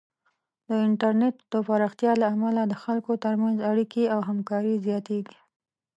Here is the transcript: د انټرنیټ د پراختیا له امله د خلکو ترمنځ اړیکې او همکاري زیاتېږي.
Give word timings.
د 0.67 0.69
انټرنیټ 0.85 1.35
د 1.53 1.53
پراختیا 1.67 2.11
له 2.21 2.27
امله 2.35 2.61
د 2.67 2.73
خلکو 2.83 3.11
ترمنځ 3.23 3.57
اړیکې 3.71 4.03
او 4.13 4.19
همکاري 4.29 4.73
زیاتېږي. 4.85 5.37